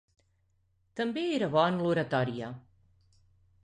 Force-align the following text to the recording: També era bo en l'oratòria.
També 1.01 1.27
era 1.35 1.51
bo 1.59 1.63
en 1.75 1.79
l'oratòria. 1.85 2.53